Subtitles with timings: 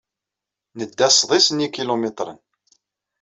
[0.77, 2.39] Nedda sḍis n yikilumitren.